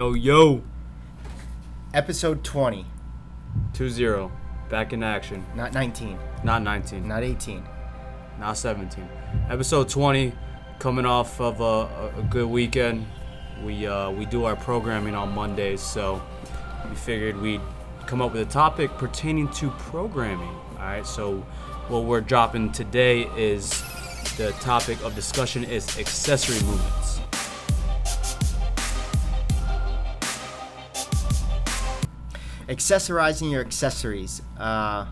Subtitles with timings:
[0.00, 0.62] Yo, yo.
[1.92, 2.86] Episode 20,
[3.72, 4.30] 2 0.
[4.70, 5.44] Back in action.
[5.56, 7.08] not 19, Not 19.
[7.08, 7.64] not 18.
[8.38, 9.08] Not 17.
[9.50, 10.34] Episode 20.
[10.78, 13.06] Coming off of a, a good weekend.
[13.64, 16.22] We uh, we do our programming on Mondays, so
[16.88, 17.60] we figured we'd
[18.06, 20.54] come up with a topic pertaining to programming.
[20.74, 21.38] All right, so
[21.88, 23.82] what we're dropping today is
[24.36, 27.17] the topic of discussion is accessory movements.
[32.68, 34.42] Accessorizing your accessories.
[34.58, 35.06] Uh,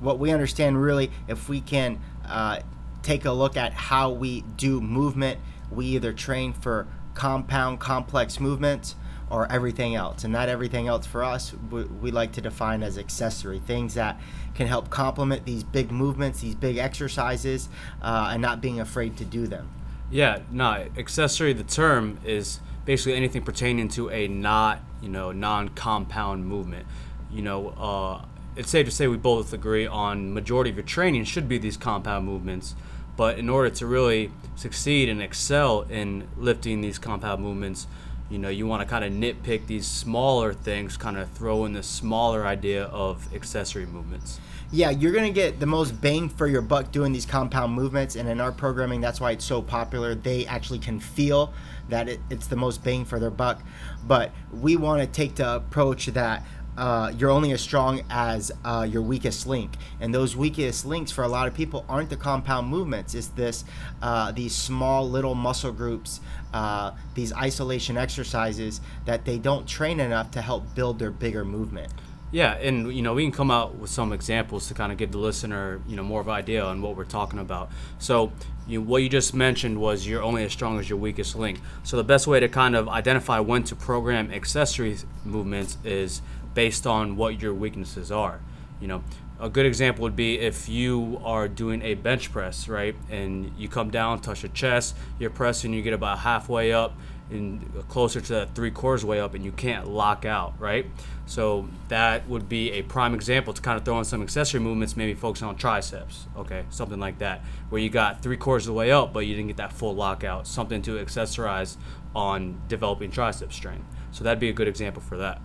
[0.00, 2.60] what we understand really, if we can uh,
[3.02, 5.38] take a look at how we do movement,
[5.70, 8.94] we either train for compound, complex movements
[9.30, 10.24] or everything else.
[10.24, 14.20] And that everything else for us, we, we like to define as accessory things that
[14.54, 17.68] can help complement these big movements, these big exercises,
[18.02, 19.70] uh, and not being afraid to do them.
[20.10, 26.46] Yeah, no, accessory, the term is basically anything pertaining to a not, you know, non-compound
[26.46, 26.86] movement.
[27.30, 28.24] You know, uh,
[28.56, 31.76] it's safe to say we both agree on majority of your training should be these
[31.76, 32.74] compound movements.
[33.16, 37.86] But in order to really succeed and excel in lifting these compound movements,
[38.30, 41.74] you know, you want to kind of nitpick these smaller things, kind of throw in
[41.74, 44.40] the smaller idea of accessory movements.
[44.74, 48.26] Yeah, you're gonna get the most bang for your buck doing these compound movements, and
[48.26, 50.14] in our programming, that's why it's so popular.
[50.14, 51.52] They actually can feel
[51.90, 53.60] that it, it's the most bang for their buck,
[54.06, 56.42] but we want to take the approach that
[56.78, 61.22] uh, you're only as strong as uh, your weakest link, and those weakest links for
[61.22, 63.14] a lot of people aren't the compound movements.
[63.14, 63.66] It's this
[64.00, 66.20] uh, these small little muscle groups,
[66.54, 71.92] uh, these isolation exercises that they don't train enough to help build their bigger movement.
[72.32, 75.12] Yeah, and you know we can come out with some examples to kind of give
[75.12, 77.70] the listener you know more of an idea on what we're talking about.
[77.98, 78.32] So
[78.66, 81.60] you, what you just mentioned was you're only as strong as your weakest link.
[81.82, 86.22] So the best way to kind of identify when to program accessory movements is
[86.54, 88.40] based on what your weaknesses are.
[88.80, 89.04] You know,
[89.38, 93.68] a good example would be if you are doing a bench press, right, and you
[93.68, 96.96] come down, touch your chest, you're pressing, you get about halfway up
[97.32, 100.86] and closer to that three quarters way up and you can't lock out, right?
[101.26, 104.96] So that would be a prime example to kind of throw in some accessory movements,
[104.96, 108.78] maybe focusing on triceps, okay, something like that, where you got three quarters of the
[108.78, 111.76] way up, but you didn't get that full lockout, something to accessorize
[112.14, 113.86] on developing tricep strength.
[114.10, 115.40] So that'd be a good example for that.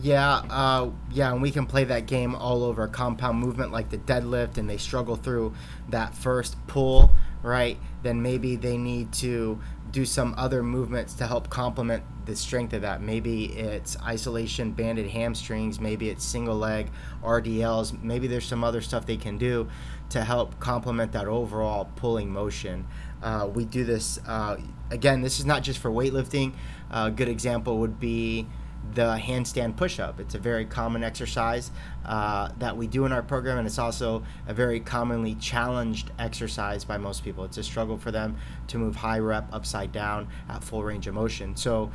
[0.00, 3.98] Yeah, uh, yeah, and we can play that game all over compound movement like the
[3.98, 5.54] deadlift, and they struggle through
[5.88, 7.10] that first pull,
[7.42, 7.78] right?
[8.02, 9.60] Then maybe they need to
[9.90, 13.00] do some other movements to help complement the strength of that.
[13.00, 16.90] Maybe it's isolation banded hamstrings, maybe it's single leg
[17.22, 19.68] RDLs, maybe there's some other stuff they can do
[20.10, 22.86] to help complement that overall pulling motion.
[23.22, 24.56] Uh, we do this, uh,
[24.90, 26.52] again, this is not just for weightlifting.
[26.90, 28.46] a good example would be
[28.94, 30.20] the handstand push-up.
[30.20, 31.70] It's a very common exercise
[32.04, 36.84] uh, that we do in our program, and it's also a very commonly challenged exercise
[36.84, 37.44] by most people.
[37.44, 38.36] It's a struggle for them
[38.68, 41.54] to move high rep upside down at full range of motion.
[41.54, 41.90] So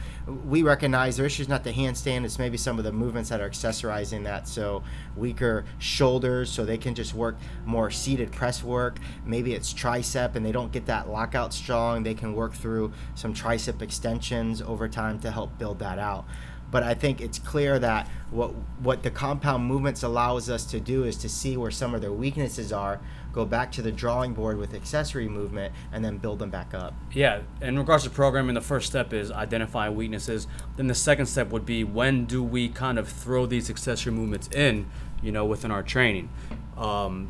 [0.45, 3.41] we recognize their issue is not the handstand; it's maybe some of the movements that
[3.41, 4.47] are accessorizing that.
[4.47, 4.83] So
[5.15, 8.99] weaker shoulders, so they can just work more seated press work.
[9.25, 12.03] Maybe it's tricep, and they don't get that lockout strong.
[12.03, 16.25] They can work through some tricep extensions over time to help build that out
[16.73, 18.50] but I think it's clear that what
[18.81, 22.11] what the compound movements allows us to do is to see where some of their
[22.11, 23.00] weaknesses are,
[23.31, 26.95] go back to the drawing board with accessory movement, and then build them back up.
[27.13, 30.47] Yeah, in regards to programming, the first step is identify weaknesses.
[30.75, 34.50] Then the second step would be when do we kind of throw these accessory movements
[34.50, 34.88] in,
[35.22, 36.29] you know, within our training.
[36.75, 37.29] Um,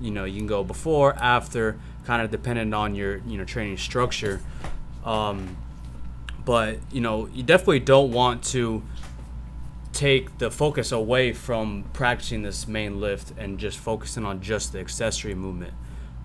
[0.00, 3.76] you know, you can go before, after, kind of dependent on your you know training
[3.76, 4.40] structure.
[5.04, 5.56] Um,
[6.44, 8.82] but you know, you definitely don't want to
[9.92, 14.80] take the focus away from practicing this main lift and just focusing on just the
[14.80, 15.72] accessory movement.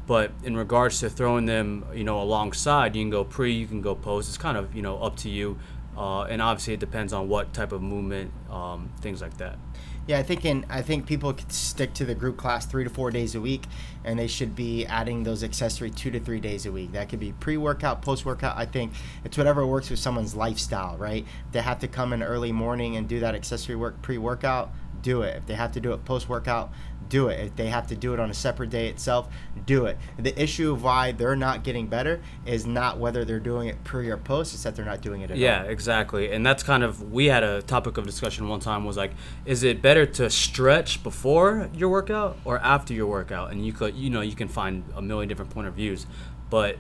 [0.08, 3.82] But in regards to throwing them, you know, alongside, you can go pre, you can
[3.82, 4.28] go post.
[4.28, 5.60] It's kind of you know up to you,
[5.96, 9.60] uh, and obviously it depends on what type of movement, um, things like that.
[10.10, 12.90] Yeah, I think in I think people could stick to the group class three to
[12.90, 13.66] four days a week,
[14.04, 16.94] and they should be adding those accessory two to three days a week.
[16.94, 18.58] That could be pre-workout, post-workout.
[18.58, 21.28] I think it's whatever works with someone's lifestyle, right?
[21.52, 24.72] They have to come in early morning and do that accessory work pre-workout,
[25.02, 25.36] do it.
[25.38, 26.72] If they have to do it post-workout,
[27.08, 27.40] do it.
[27.40, 29.28] If they have to do it on a separate day itself,
[29.66, 29.98] do it.
[30.18, 34.10] The issue of why they're not getting better is not whether they're doing it pre
[34.10, 35.70] or post, it's that they're not doing it at Yeah, all.
[35.70, 36.32] exactly.
[36.32, 39.12] And that's kind of we had a topic of discussion one time was like,
[39.46, 43.52] is it better to stretch before your workout or after your workout?
[43.52, 46.06] And you could, you know, you can find a million different point of views,
[46.50, 46.78] but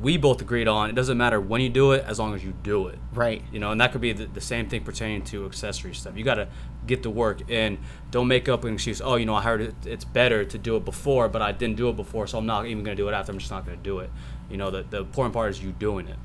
[0.00, 2.52] we both agreed on it doesn't matter when you do it as long as you
[2.62, 3.42] do it Right.
[3.52, 6.24] you know and that could be the, the same thing pertaining to accessory stuff you
[6.24, 6.48] got to
[6.86, 7.78] get to work and
[8.10, 10.76] don't make up an excuse oh you know i heard it, it's better to do
[10.76, 13.08] it before but i didn't do it before so i'm not even going to do
[13.08, 14.10] it after i'm just not going to do it
[14.50, 16.16] you know the, the important part is you doing it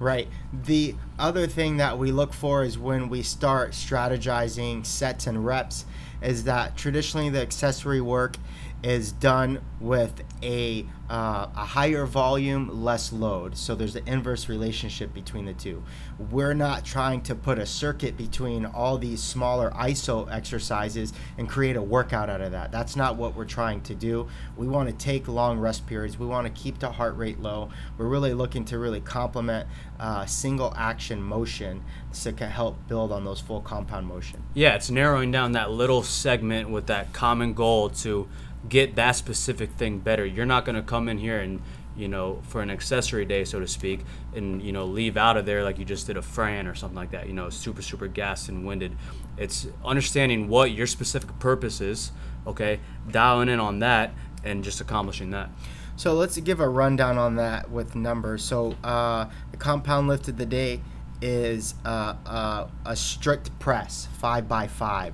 [0.00, 0.28] Right.
[0.64, 5.84] The other thing that we look for is when we start strategizing sets and reps,
[6.22, 8.38] is that traditionally the accessory work
[8.82, 13.56] is done with a uh, a higher volume, less load.
[13.56, 15.82] So there's the inverse relationship between the two.
[16.30, 21.74] We're not trying to put a circuit between all these smaller ISO exercises and create
[21.74, 22.70] a workout out of that.
[22.70, 24.28] That's not what we're trying to do.
[24.56, 26.16] We want to take long rest periods.
[26.16, 27.70] We want to keep the heart rate low.
[27.98, 29.66] We're really looking to really complement
[29.98, 31.82] uh, single action motion
[32.12, 34.42] so to ca- help build on those full compound motion.
[34.54, 38.26] yeah it's narrowing down that little segment with that common goal to
[38.68, 41.62] get that specific thing better you're not going to come in here and
[41.96, 44.00] you know for an accessory day so to speak
[44.34, 46.96] and you know leave out of there like you just did a fran or something
[46.96, 48.94] like that you know super super gassed and winded
[49.36, 52.12] it's understanding what your specific purpose is
[52.46, 52.78] okay
[53.10, 54.12] dialing in on that
[54.44, 55.50] and just accomplishing that
[55.96, 58.42] So let's give a rundown on that with numbers.
[58.42, 60.80] So uh, the compound lift of the day
[61.20, 65.12] is uh, uh, a strict press, five by five.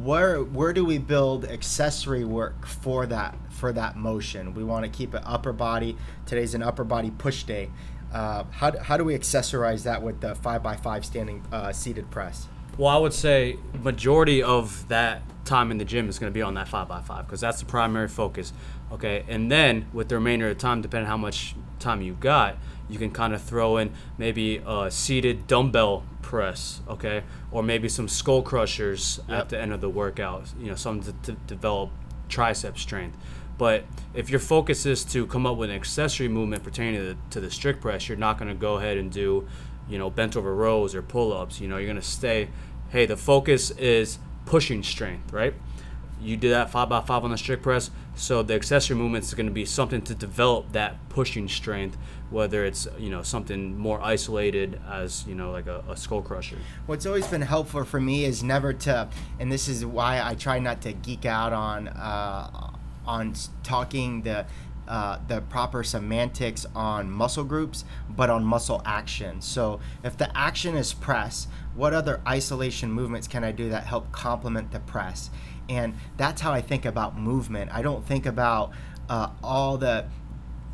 [0.00, 4.54] Where where do we build accessory work for that for that motion?
[4.54, 5.98] We want to keep it upper body.
[6.24, 7.68] Today's an upper body push day.
[8.10, 12.10] Uh, how, how do we accessorize that with the five by five standing uh, seated
[12.10, 12.48] press?
[12.78, 16.42] Well, I would say majority of that time in the gym is going to be
[16.42, 18.54] on that five by five because that's the primary focus.
[18.92, 22.56] Okay, and then with the remainder of time, depending on how much time you got,
[22.92, 28.06] you can kind of throw in maybe a seated dumbbell press, okay, or maybe some
[28.08, 29.38] skull crushers Yep.
[29.38, 30.52] at the end of the workout.
[30.60, 31.90] You know, something to, to develop
[32.28, 33.16] tricep strength.
[33.58, 33.84] But
[34.14, 37.40] if your focus is to come up with an accessory movement pertaining to the, to
[37.40, 39.46] the strict press, you're not going to go ahead and do,
[39.88, 41.60] you know, bent over rows or pull ups.
[41.60, 42.48] You know, you're going to stay,
[42.90, 45.54] hey, the focus is pushing strength, right?
[46.22, 49.34] You did that five by five on the strict press, so the accessory movement is
[49.34, 51.98] going to be something to develop that pushing strength,
[52.30, 56.58] whether it's you know something more isolated as you know like a, a skull crusher.
[56.86, 59.08] What's always been helpful for me is never to,
[59.40, 62.70] and this is why I try not to geek out on uh,
[63.04, 63.34] on
[63.64, 64.46] talking the
[64.88, 69.40] uh, the proper semantics on muscle groups, but on muscle action.
[69.40, 74.10] So if the action is press, what other isolation movements can I do that help
[74.12, 75.30] complement the press?
[75.68, 77.70] And that's how I think about movement.
[77.72, 78.72] I don't think about
[79.08, 80.06] uh, all the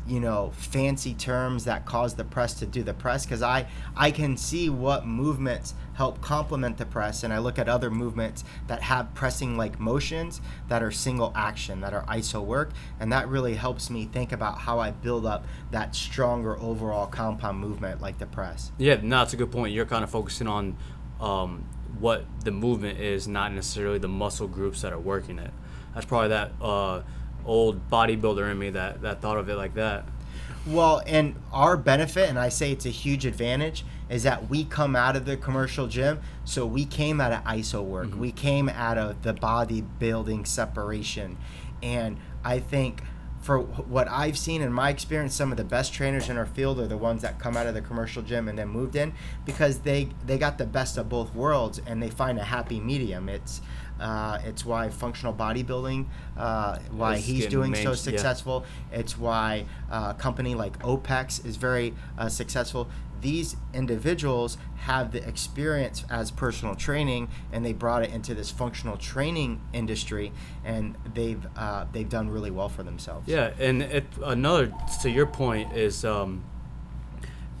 [0.07, 4.09] you know fancy terms that cause the press to do the press because i i
[4.09, 8.81] can see what movements help complement the press and i look at other movements that
[8.81, 13.53] have pressing like motions that are single action that are iso work and that really
[13.53, 18.25] helps me think about how i build up that stronger overall compound movement like the
[18.25, 19.73] press Yeah, no, it's a good point.
[19.73, 20.77] You're kind of focusing on
[21.19, 21.67] um,
[21.99, 25.51] what the movement is, not necessarily the muscle groups that are working it.
[25.93, 27.01] That's probably that uh,
[27.45, 30.05] old bodybuilder in me that, that thought of it like that.
[30.67, 34.95] Well, and our benefit, and I say it's a huge advantage, is that we come
[34.95, 36.19] out of the commercial gym.
[36.43, 38.15] So we came out of ISO work.
[38.15, 41.37] We came out of the bodybuilding separation.
[41.81, 43.03] And I think
[43.41, 46.79] for what I've seen in my experience, some of the best trainers in our field
[46.79, 49.13] are the ones that come out of the commercial gym and then moved in
[49.45, 53.29] because they, they got the best of both worlds and they find a happy medium.
[53.29, 53.61] It's
[53.99, 56.05] uh, it's why functional bodybuilding,
[56.37, 58.65] uh, why he's doing main- so successful successful.
[58.91, 62.89] It's why uh, a company like OPEX is very uh, successful.
[63.21, 68.97] These individuals have the experience as personal training, and they brought it into this functional
[68.97, 70.31] training industry,
[70.63, 73.27] and they've uh, they've done really well for themselves.
[73.27, 76.43] Yeah, and it, another to your point is, um,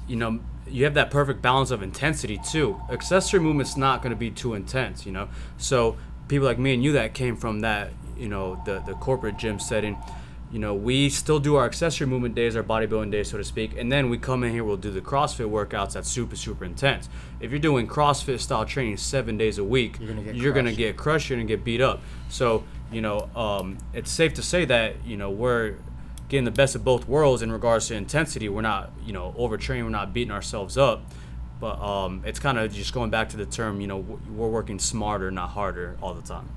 [0.07, 2.79] you know, you have that perfect balance of intensity too.
[2.89, 5.29] Accessory movement's not going to be too intense, you know.
[5.57, 5.97] So
[6.27, 9.59] people like me and you that came from that, you know, the the corporate gym
[9.59, 9.97] setting,
[10.51, 13.77] you know, we still do our accessory movement days, our bodybuilding days, so to speak,
[13.77, 17.07] and then we come in here, we'll do the CrossFit workouts that's super super intense.
[17.39, 20.69] If you're doing CrossFit style training seven days a week, You're gonna get you're gonna
[20.69, 20.77] crushed.
[20.77, 22.01] get crushed, you're gonna get beat up.
[22.29, 25.75] So you know, um, it's safe to say that you know we're
[26.29, 28.49] getting the best of both worlds in regards to intensity.
[28.49, 31.03] We're not you know overtraining, we're not beating ourselves up,
[31.59, 33.81] but um, it's kind of just going back to the term.
[33.81, 33.97] You know,
[34.35, 36.49] we're working smarter, not harder, all the time.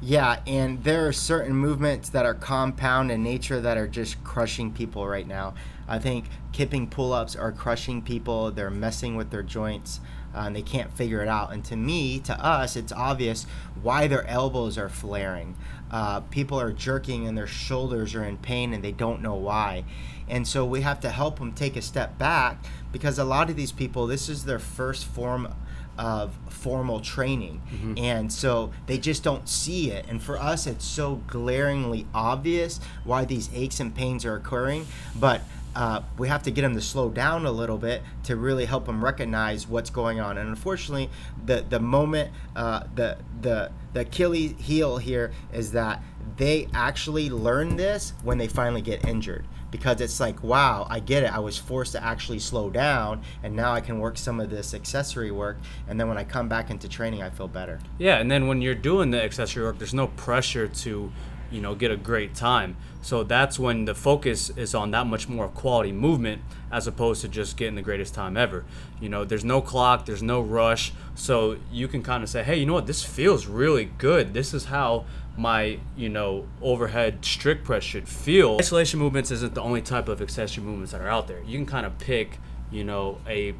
[0.00, 4.72] Yeah, and there are certain movements that are compound in nature that are just crushing
[4.72, 5.54] people right now.
[5.88, 10.00] I think kipping pull ups are crushing people, they're messing with their joints.
[10.34, 11.52] uh, and they can't figure it out.
[11.52, 13.46] And to me, to us, it's obvious
[13.82, 15.56] why their elbows are flaring.
[15.90, 19.84] Uh, people are jerking and their shoulders are in pain and they don't know why.
[20.28, 22.62] And so we have to help them take a step back
[22.92, 25.54] because a lot of these people, this is their first form
[25.98, 27.60] of formal training.
[27.72, 27.98] Mm-hmm.
[27.98, 30.06] And so they just don't see it.
[30.08, 34.86] And for us, it's so glaringly obvious why these aches and pains are occurring.
[35.18, 35.42] But
[35.74, 38.86] uh, we have to get them to slow down a little bit to really help
[38.86, 40.38] them recognize what's going on.
[40.38, 41.10] And unfortunately,
[41.44, 46.02] the the moment uh, the the the Achilles heel here is that
[46.36, 51.22] they actually learn this when they finally get injured because it's like wow i get
[51.22, 51.32] it.
[51.32, 54.74] I was forced to actually slow down and now i can work some of this
[54.74, 55.58] accessory work
[55.88, 57.78] and then when i come back into training i feel better.
[57.98, 61.12] Yeah and then when you're doing the accessory work there's no pressure to
[61.50, 62.76] you know get a great time.
[63.00, 67.28] So that's when the focus is on that much more quality movement as opposed to
[67.28, 68.64] just getting the greatest time ever.
[69.00, 70.92] You know there's no clock there's no rush.
[71.14, 72.86] So you can kind of say hey you know what?
[72.86, 74.34] This feels really good.
[74.34, 75.04] This is how
[75.38, 80.20] my you know overhead strict press should feel isolation movements isn't the only type of
[80.20, 82.38] accessory movements that are out there you can kind of pick
[82.70, 83.54] you know a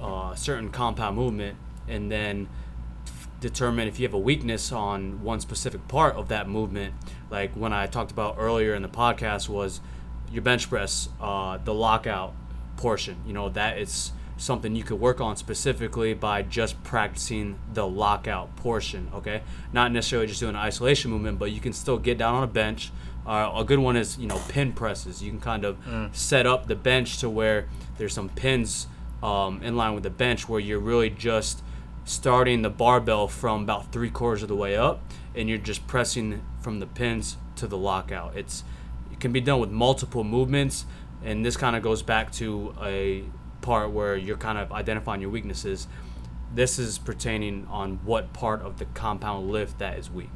[0.00, 1.56] uh, certain compound movement
[1.88, 2.48] and then
[3.44, 6.94] determine if you have a weakness on one specific part of that movement.
[7.30, 9.82] Like when I talked about earlier in the podcast was
[10.32, 12.34] your bench press, uh, the lockout
[12.76, 13.16] portion.
[13.26, 18.54] You know that it's something you could work on specifically by just practicing the lockout
[18.56, 19.10] portion.
[19.14, 22.42] Okay, not necessarily just doing an isolation movement, but you can still get down on
[22.42, 22.90] a bench.
[23.26, 25.22] Uh, a good one is you know pin presses.
[25.22, 26.14] You can kind of mm.
[26.14, 28.86] set up the bench to where there's some pins
[29.22, 31.62] um, in line with the bench where you're really just
[32.04, 35.00] starting the barbell from about three quarters of the way up,
[35.34, 38.36] and you're just pressing from the pins to the lockout.
[38.36, 38.64] It's
[39.10, 40.84] it can be done with multiple movements,
[41.22, 43.24] and this kind of goes back to a
[43.64, 45.88] part where you're kind of identifying your weaknesses.
[46.54, 50.30] This is pertaining on what part of the compound lift that is weak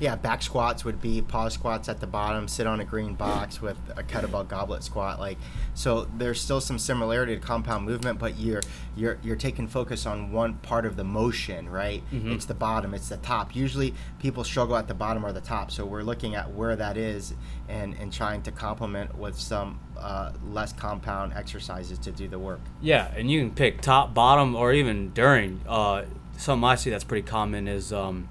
[0.00, 3.60] yeah, back squats would be pause squats at the bottom, sit on a green box
[3.60, 5.18] with a kettlebell goblet squat.
[5.18, 5.38] Like,
[5.74, 8.62] so there's still some similarity to compound movement, but you're
[8.96, 12.02] you're you're taking focus on one part of the motion, right?
[12.12, 12.32] Mm-hmm.
[12.32, 13.56] It's the bottom, it's the top.
[13.56, 16.96] Usually, people struggle at the bottom or the top, so we're looking at where that
[16.96, 17.34] is
[17.68, 22.60] and and trying to complement with some uh, less compound exercises to do the work.
[22.80, 25.60] Yeah, and you can pick top, bottom, or even during.
[25.66, 26.04] Uh,
[26.36, 27.92] something I see that's pretty common is.
[27.92, 28.28] Um,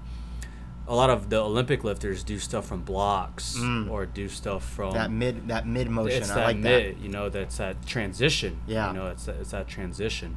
[0.88, 3.90] a lot of the Olympic lifters do stuff from blocks mm.
[3.90, 6.22] or do stuff from that mid that mid motion.
[6.22, 7.02] It's I that like mid, that.
[7.02, 8.60] you know, that's that transition.
[8.66, 10.36] Yeah, you know, it's that, it's that transition.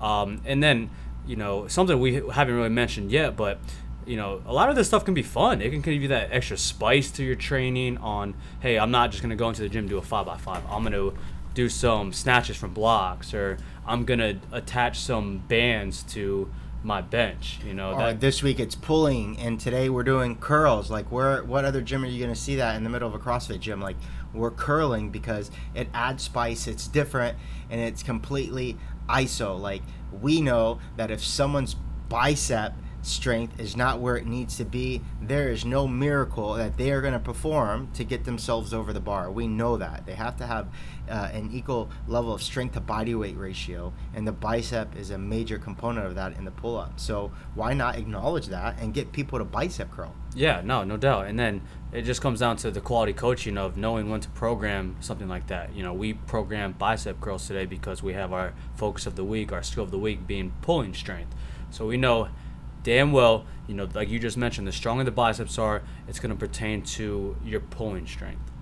[0.00, 0.90] Um, and then
[1.26, 3.58] you know something we haven't really mentioned yet, but
[4.04, 5.62] you know a lot of this stuff can be fun.
[5.62, 7.98] It can give you that extra spice to your training.
[7.98, 10.64] On hey, I'm not just gonna go into the gym do a five by five.
[10.68, 11.12] I'm gonna
[11.54, 16.50] do some snatches from blocks, or I'm gonna attach some bands to
[16.84, 17.58] my bench.
[17.64, 20.90] You know, that, this week it's pulling, and today we're doing curls.
[20.90, 23.14] Like, where what other gym are you going to see that in the middle of
[23.14, 23.80] a CrossFit gym?
[23.80, 23.96] Like,
[24.32, 26.66] we're curling because it adds spice.
[26.66, 27.38] It's different,
[27.70, 28.76] and it's completely
[29.08, 29.58] ISO.
[29.58, 31.74] Like, we know that if someone's
[32.08, 32.74] bicep
[33.06, 37.00] strength is not where it needs to be, there is no miracle that they are
[37.00, 39.30] going to perform to get themselves over the bar.
[39.30, 40.06] We know that.
[40.06, 40.68] They have to have
[41.08, 45.18] uh, an equal level of strength to body weight ratio, and the bicep is a
[45.18, 46.98] major component of that in the pull up.
[46.98, 50.14] So, why not acknowledge that and get people to bicep curl?
[50.34, 51.26] Yeah, no, no doubt.
[51.26, 54.96] And then it just comes down to the quality coaching of knowing when to program
[55.00, 55.74] something like that.
[55.74, 59.52] You know, we program bicep curls today because we have our focus of the week,
[59.52, 61.34] our skill of the week being pulling strength.
[61.70, 62.28] So we know
[62.84, 66.30] damn well, you know, like you just mentioned, the stronger the biceps are, it's going
[66.30, 68.52] to pertain to your pulling strength.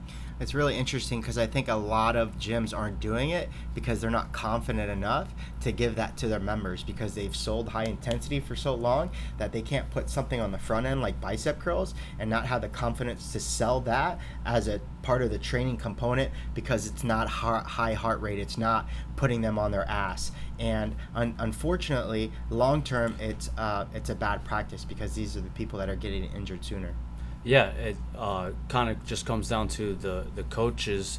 [0.43, 4.11] It's really interesting because I think a lot of gyms aren't doing it because they're
[4.11, 8.57] not confident enough to give that to their members because they've sold high intensity for
[8.57, 12.29] so long that they can't put something on the front end like bicep curls and
[12.29, 16.89] not have the confidence to sell that as a part of the training component because
[16.89, 18.41] it's not high heart rate.
[18.41, 20.33] It's not putting them on their ass.
[20.59, 25.51] And un- unfortunately, long term, it's uh, it's a bad practice because these are the
[25.51, 26.97] people that are getting injured sooner
[27.45, 31.19] yeah, it uh, kind of just comes down to the the coaches.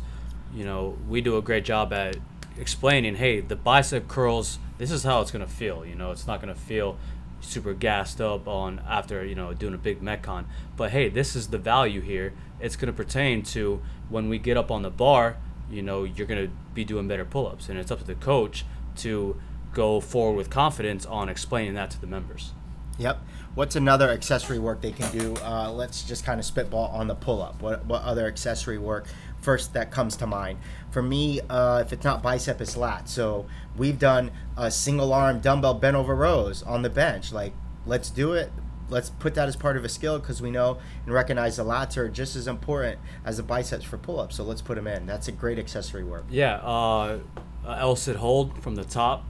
[0.53, 2.15] You know, we do a great job at
[2.57, 4.59] explaining, hey, the bicep curls.
[4.77, 5.85] This is how it's gonna feel.
[5.85, 6.97] You know, it's not gonna feel
[7.41, 10.45] super gassed up on after you know doing a big metcon.
[10.77, 12.33] But hey, this is the value here.
[12.59, 15.37] It's gonna pertain to when we get up on the bar.
[15.69, 18.65] You know, you're gonna be doing better pull-ups, and it's up to the coach
[18.97, 19.39] to
[19.73, 22.51] go forward with confidence on explaining that to the members.
[22.97, 23.19] Yep.
[23.55, 25.35] What's another accessory work they can do?
[25.43, 27.61] Uh, let's just kind of spitball on the pull up.
[27.61, 29.05] What, what other accessory work
[29.41, 30.57] first that comes to mind.
[30.89, 33.07] For me, uh, if it's not bicep, it's lat.
[33.07, 33.45] So
[33.77, 37.31] we've done a single arm dumbbell bent over rows on the bench.
[37.31, 37.53] Like,
[37.85, 38.51] let's do it.
[38.89, 41.95] Let's put that as part of a skill because we know and recognize the lats
[41.95, 44.35] are just as important as the biceps for pull ups.
[44.35, 45.05] So let's put them in.
[45.05, 46.25] That's a great accessory work.
[46.29, 47.19] Yeah, uh,
[47.65, 49.25] uh, L sit hold from the top.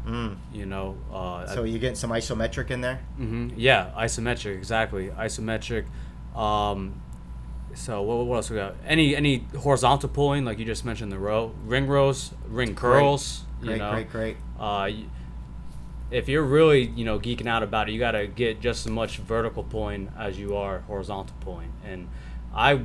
[0.54, 3.00] You know, uh, So you're getting some isometric in there.
[3.18, 5.10] hmm Yeah, isometric, exactly.
[5.10, 5.86] Isometric.
[6.36, 7.02] Um,
[7.75, 8.75] so what, what else we got?
[8.86, 13.44] Any any horizontal pulling, like you just mentioned, the row, ring rows, ring curls.
[13.62, 14.38] Great, you know, great, great.
[14.60, 14.90] Uh,
[16.12, 18.92] if you're really you know geeking out about it, you got to get just as
[18.92, 21.72] much vertical pulling as you are horizontal pulling.
[21.84, 22.08] And
[22.54, 22.82] I,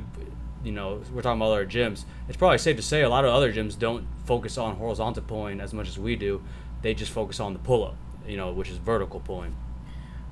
[0.63, 2.05] you know, we're talking about other gyms.
[2.27, 5.59] It's probably safe to say a lot of other gyms don't focus on horizontal pulling
[5.59, 6.41] as much as we do.
[6.81, 7.95] They just focus on the pull up,
[8.27, 9.55] you know, which is vertical pulling.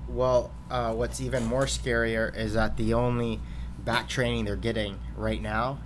[0.08, 3.42] Well, uh, what's even more scarier is that the only
[3.80, 5.80] back training they're getting right now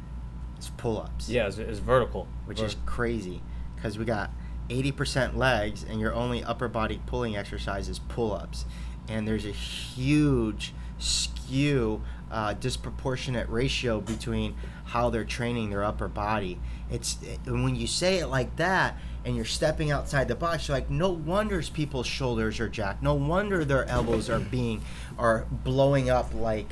[0.59, 1.29] is pull ups.
[1.29, 3.41] Yeah, it's, it's vertical, which is crazy
[3.75, 4.31] because we got
[4.69, 8.65] 80% legs and your only upper body pulling exercise is pull-ups
[9.09, 16.59] and there's a huge skew uh, disproportionate ratio between how they're training their upper body.
[16.89, 20.75] It's and when you say it like that and you're stepping outside the box you're
[20.77, 23.03] like no wonders people's shoulders are jacked.
[23.03, 24.81] No wonder their elbows are being
[25.17, 26.67] are blowing up like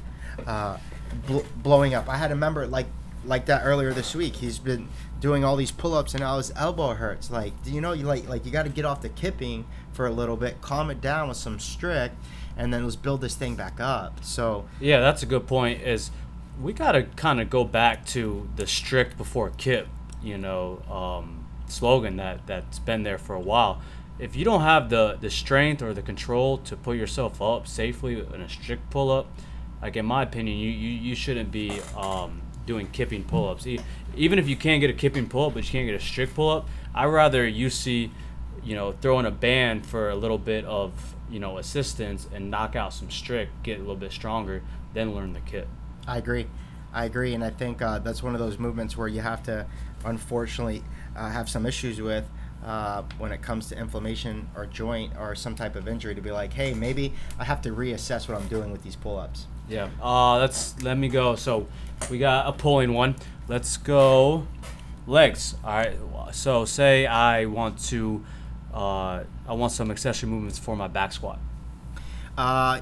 [0.48, 0.78] uh,
[1.28, 2.08] bl- blowing up.
[2.08, 2.88] I had a member like
[3.26, 4.38] like that earlier this week.
[4.38, 4.88] He's been
[5.20, 7.30] doing all these pull-ups and now his elbow hurts.
[7.30, 10.08] Like, do you know, you like like you got to get off the kipping for
[10.08, 12.16] a little bit, calm it down with some strict,
[12.58, 14.24] and then let's build this thing back up.
[14.24, 15.82] So Yeah, that's a good point.
[15.82, 16.12] Is
[16.62, 19.88] we got to kind of go back to the strict before kip,
[20.22, 23.82] you know, um, slogan that that's been there for a while.
[24.18, 28.20] If you don't have the the strength or the control to put yourself up safely
[28.20, 29.28] in a strict pull up,
[29.82, 33.66] like in my opinion, you you, you shouldn't be um, doing kipping pull ups.
[33.66, 33.80] E-
[34.16, 36.36] even if you can't get a kipping pull up, but you can't get a strict
[36.36, 38.12] pull up, I rather you see,
[38.64, 42.52] you know, throw in a band for a little bit of you know assistance and
[42.52, 44.62] knock out some strict, get a little bit stronger,
[44.94, 45.68] then learn the kip.
[46.08, 46.48] I agree.
[46.94, 49.66] I agree, and I think uh, that's one of those movements where you have to,
[50.06, 50.84] unfortunately,
[51.16, 52.28] uh, have some issues with
[52.64, 56.32] uh, when it comes to inflammation or joint or some type of injury to be
[56.32, 59.48] like, hey, maybe I have to reassess what I'm doing with these pull-ups.
[59.70, 59.90] Yeah.
[60.02, 61.36] Uh, let's let me go.
[61.36, 61.67] So
[62.10, 63.15] we got a pulling one.
[63.48, 64.48] Let's go
[65.06, 65.56] legs.
[65.63, 65.96] All right.
[66.32, 68.26] So say I want to,
[68.74, 71.39] uh, I want some accessory movements for my back squat.
[72.38, 72.82] Uh,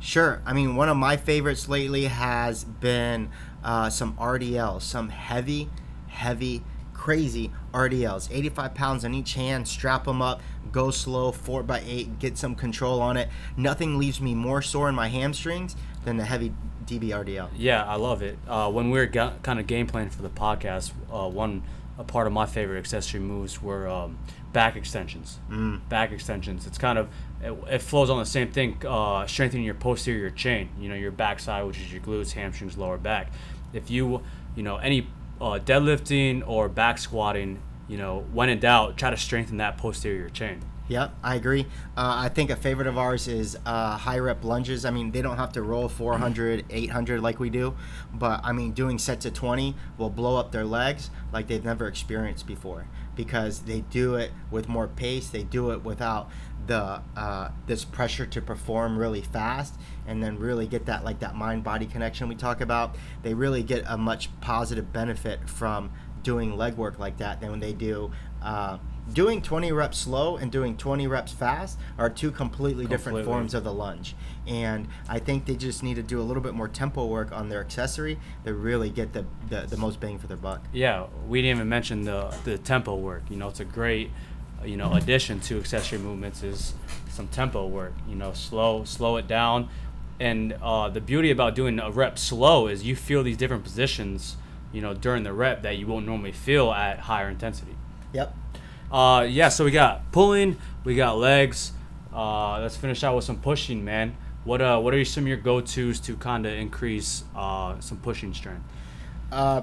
[0.00, 0.42] sure.
[0.46, 3.30] I mean, one of my favorites lately has been
[3.64, 5.70] uh, some RDLs, some heavy,
[6.08, 6.62] heavy,
[6.92, 8.28] crazy RDLs.
[8.30, 10.40] 85 pounds on each hand, strap them up,
[10.72, 13.28] go slow, 4 by 8 get some control on it.
[13.56, 16.52] Nothing leaves me more sore in my hamstrings than the heavy
[16.84, 17.48] DB RDL.
[17.56, 18.38] Yeah, I love it.
[18.46, 21.62] Uh, when we were ga- kind of game planning for the podcast, uh, one
[21.98, 24.18] a part of my favorite accessory moves were um,
[24.52, 25.38] back extensions.
[25.50, 25.86] Mm.
[25.88, 26.66] Back extensions.
[26.66, 27.08] It's kind of
[27.42, 30.70] it, it flows on the same thing, uh, strengthening your posterior chain.
[30.78, 33.32] You know, your backside, which is your glutes, hamstrings, lower back.
[33.72, 34.22] If you,
[34.54, 35.08] you know, any
[35.40, 40.28] uh, deadlifting or back squatting, you know, when in doubt, try to strengthen that posterior
[40.28, 40.60] chain.
[40.88, 41.66] Yep, I agree.
[41.96, 44.86] Uh, I think a favorite of ours is uh, high rep lunges.
[44.86, 47.76] I mean, they don't have to roll 400, 800 like we do,
[48.12, 51.86] but I mean, doing sets of 20 will blow up their legs like they've never
[51.86, 55.28] experienced before because they do it with more pace.
[55.28, 56.30] They do it without
[56.66, 59.74] the uh, this pressure to perform really fast
[60.06, 62.96] and then really get that like that mind body connection we talk about.
[63.22, 65.90] They really get a much positive benefit from
[66.22, 68.10] doing leg work like that than when they do.
[69.12, 73.64] Doing 20 reps slow and doing 20 reps fast are two completely, different forms of
[73.64, 74.14] the lunge.
[74.46, 77.48] And I think they just need to do a little bit more tempo work on
[77.48, 80.62] their accessory to really get the, the, the most bang for their buck.
[80.72, 83.22] Yeah, we didn't even mention the the tempo work.
[83.30, 84.10] You know, it's a great,
[84.64, 86.74] you know, addition to accessory movements is
[87.10, 87.94] some tempo work.
[88.08, 89.70] You know, slow slow it down,
[90.20, 94.36] and uh, the beauty about doing a rep slow is you feel these different positions.
[94.70, 97.74] You know, during the rep that you won't normally feel at higher intensity.
[98.12, 98.34] Yep.
[98.90, 101.72] Uh, yeah, so we got pulling, we got legs.
[102.12, 104.16] Uh, let's finish out with some pushing, man.
[104.44, 108.32] What uh, what are some of your go-tos to kind of increase uh, some pushing
[108.32, 108.64] strength?
[109.30, 109.62] Uh,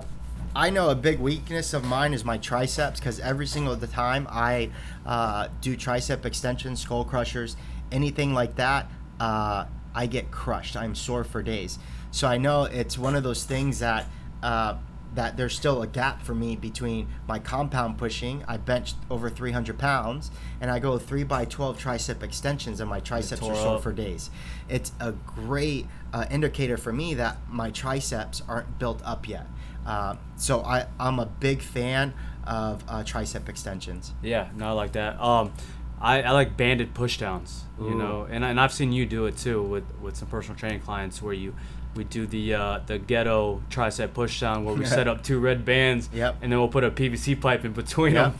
[0.56, 4.28] I know a big weakness of mine is my triceps because every single the time
[4.30, 4.70] I
[5.06, 7.58] uh, do tricep extensions, skull crushers,
[7.92, 10.78] anything like that, uh, I get crushed.
[10.78, 11.80] I'm sore for days.
[12.12, 14.06] So I know it's one of those things that
[14.44, 14.76] uh,
[15.16, 18.44] that there's still a gap for me between my compound pushing.
[18.48, 20.30] I benched over 300 pounds,
[20.62, 23.84] and I go three by 12 tricep extensions, and my triceps are sore up.
[23.84, 24.30] for days.
[24.70, 29.48] It's a great uh, indicator for me that my triceps aren't built up yet.
[29.86, 32.14] Uh, so I, I'm a big fan
[32.46, 34.14] of uh, tricep extensions.
[34.22, 35.20] Yeah, no, I like that.
[35.20, 35.54] Um,
[36.00, 37.98] I, I like banded pushdowns, you Ooh.
[37.98, 41.22] know, and, and I've seen you do it too with, with some personal training clients
[41.22, 41.56] where you
[41.96, 46.10] we do the uh, the ghetto tricep pushdown where we set up two red bands
[46.14, 46.38] Yep.
[46.42, 48.34] and then we'll put a PVC pipe in between Yep.
[48.34, 48.40] them.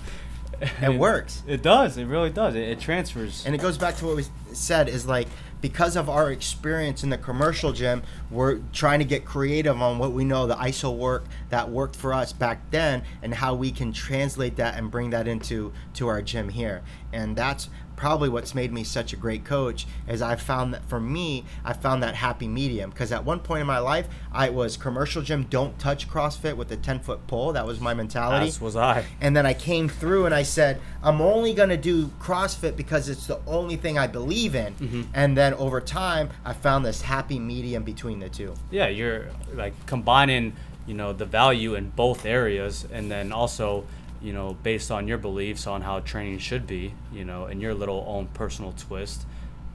[0.82, 1.44] It works.
[1.48, 1.98] It does.
[1.98, 2.56] It really does.
[2.56, 3.44] It, it transfers.
[3.46, 5.28] And it goes back to what we said is like
[5.62, 10.12] because of our experience in the commercial gym, we're trying to get creative on what
[10.12, 13.92] we know the ISO work that worked for us back then and how we can
[13.92, 16.84] translate that and bring that into to our gym here.
[17.12, 21.00] And that's probably what's made me such a great coach is I found that for
[21.00, 24.78] me, I found that happy medium because at one point in my life, I was
[24.78, 27.54] commercial gym don't touch CrossFit with a 10 foot pole.
[27.54, 28.48] That was my mentality.
[28.48, 29.06] As was I.
[29.22, 33.10] And then I came through and I said, I'm only going to do CrossFit because
[33.10, 34.74] it's the only thing I believe in.
[34.76, 35.02] Mm-hmm.
[35.14, 38.54] And then over time, I found this happy medium between the two.
[38.72, 40.54] Yeah, you're like combining,
[40.86, 43.86] you know, the value in both areas, and then also,
[44.26, 47.76] you know, based on your beliefs on how training should be, you know, and your
[47.76, 49.24] little own personal twist,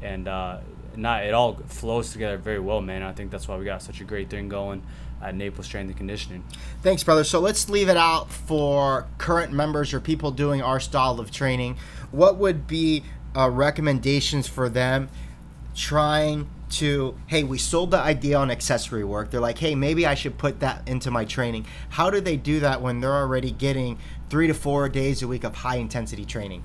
[0.02, 0.58] and uh,
[0.96, 3.04] not it all flows together very well, man.
[3.04, 4.82] I think that's why we got such a great thing going
[5.22, 6.44] at Naples Strength and Conditioning.
[6.82, 7.22] Thanks, brother.
[7.22, 11.76] So let's leave it out for current members or people doing our style of training.
[12.10, 13.04] What would be
[13.36, 15.10] uh, recommendations for them
[15.76, 19.30] trying to, hey, we sold the idea on accessory work.
[19.30, 21.66] They're like, hey, maybe I should put that into my training.
[21.90, 23.98] How do they do that when they're already getting
[24.30, 26.64] three to four days a week of high intensity training?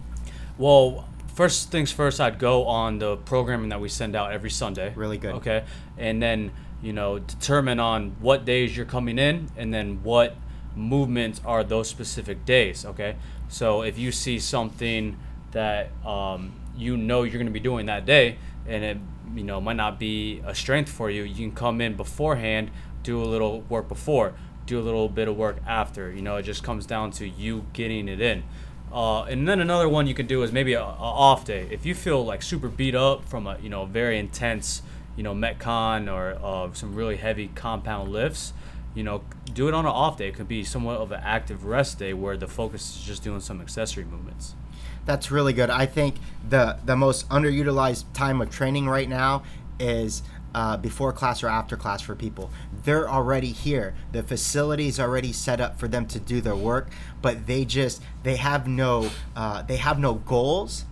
[0.57, 4.93] Well, first things first, I'd go on the programming that we send out every Sunday.
[4.95, 5.35] Really good.
[5.35, 5.65] Okay.
[5.97, 6.51] And then,
[6.81, 10.35] you know, determine on what days you're coming in and then what
[10.75, 12.85] movements are those specific days.
[12.85, 13.15] Okay.
[13.49, 15.17] So if you see something
[15.51, 18.97] that um, you know you're going to be doing that day and it,
[19.35, 22.71] you know, might not be a strength for you, you can come in beforehand,
[23.03, 24.33] do a little work before,
[24.65, 26.11] do a little bit of work after.
[26.11, 28.43] You know, it just comes down to you getting it in.
[28.91, 31.67] Uh, and then another one you can do is maybe a, a off day.
[31.69, 34.81] If you feel like super beat up from a you know very intense
[35.17, 38.53] you know metcon or uh, some really heavy compound lifts,
[38.93, 39.23] you know
[39.53, 40.29] do it on an off day.
[40.29, 43.41] It could be somewhat of an active rest day where the focus is just doing
[43.41, 44.55] some accessory movements.
[45.05, 45.69] That's really good.
[45.69, 46.15] I think
[46.47, 49.43] the the most underutilized time of training right now
[49.77, 50.23] is
[50.55, 52.49] uh, before class or after class for people.
[52.85, 53.93] They're already here.
[54.13, 56.87] The facility is already set up for them to do their work,
[57.21, 60.85] but they just they have no uh, they have no goals.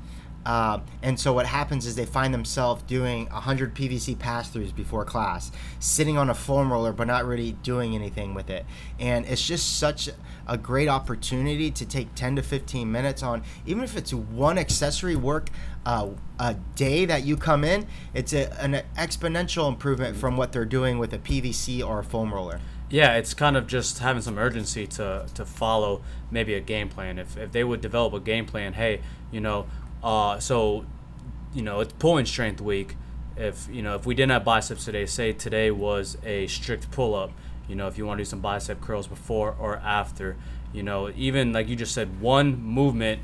[0.46, 5.52] Uh, and so what happens is they find themselves doing 100 PVC pass-throughs before class,
[5.80, 8.66] sitting on a foam roller but not really doing anything with it.
[9.00, 10.10] And it's just such
[10.48, 15.16] a great opportunity to take 10 to 15 minutes on, even if it's one accessory
[15.16, 15.50] work
[15.86, 20.66] uh, a day that you come in, it's a, an exponential improvement from what they're
[20.66, 22.60] doing with a PVC or a foam roller.
[22.90, 27.18] Yeah, it's kind of just having some urgency to, to follow maybe a game plan.
[27.18, 29.02] If, if they would develop a game plan, hey,
[29.32, 29.66] you know,
[30.04, 30.86] uh, so,
[31.54, 32.96] you know, it's pulling strength week.
[33.36, 37.16] If you know, if we didn't have biceps today, say today was a strict pull
[37.16, 37.32] up.
[37.68, 40.36] You know, if you want to do some bicep curls before or after,
[40.74, 43.22] you know, even like you just said, one movement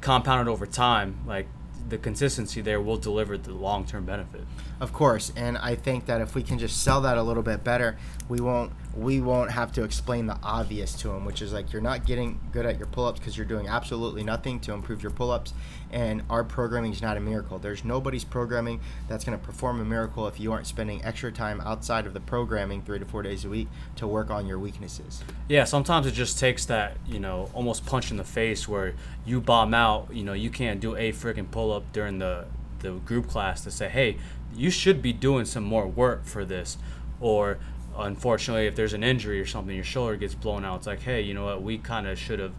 [0.00, 1.46] compounded over time, like
[1.88, 4.42] the consistency there will deliver the long term benefit.
[4.80, 7.64] Of course, and I think that if we can just sell that a little bit
[7.64, 7.96] better,
[8.28, 11.82] we won't we won't have to explain the obvious to them, which is like you're
[11.82, 15.54] not getting good at your pull-ups because you're doing absolutely nothing to improve your pull-ups,
[15.92, 17.58] and our programming is not a miracle.
[17.58, 21.60] There's nobody's programming that's going to perform a miracle if you aren't spending extra time
[21.60, 25.22] outside of the programming three to four days a week to work on your weaknesses.
[25.48, 29.40] Yeah, sometimes it just takes that, you know, almost punch in the face where you
[29.40, 32.46] bomb out, you know, you can't do a freaking pull up during the
[32.80, 34.18] the group class to say, "Hey,
[34.54, 36.78] you should be doing some more work for this."
[37.20, 37.58] Or
[37.98, 40.78] unfortunately, if there's an injury or something, your shoulder gets blown out.
[40.78, 41.62] It's like, "Hey, you know what?
[41.62, 42.54] We kind of should have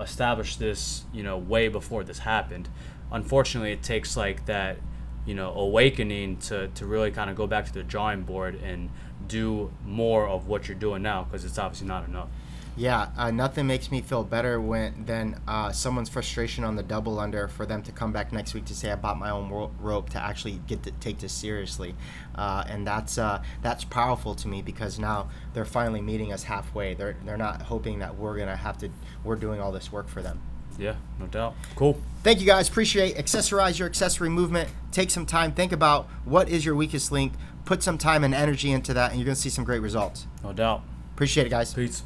[0.00, 2.68] established this, you know, way before this happened."
[3.10, 4.78] Unfortunately, it takes like that,
[5.26, 8.90] you know, awakening to to really kind of go back to the drawing board and
[9.26, 12.28] do more of what you're doing now because it's obviously not enough.
[12.76, 17.18] Yeah, uh, nothing makes me feel better when than uh, someone's frustration on the double
[17.20, 20.10] under for them to come back next week to say I bought my own rope
[20.10, 21.94] to actually get to take this seriously,
[22.34, 26.94] uh, and that's uh, that's powerful to me because now they're finally meeting us halfway.
[26.94, 28.90] They're they're not hoping that we're gonna have to
[29.22, 30.40] we're doing all this work for them.
[30.78, 31.54] Yeah, no doubt.
[31.76, 32.00] Cool.
[32.22, 32.70] Thank you guys.
[32.70, 34.70] Appreciate accessorize your accessory movement.
[34.92, 35.52] Take some time.
[35.52, 37.34] Think about what is your weakest link.
[37.66, 40.26] Put some time and energy into that, and you're gonna see some great results.
[40.42, 40.82] No doubt.
[41.14, 41.74] Appreciate it, guys.
[41.74, 42.02] Peace.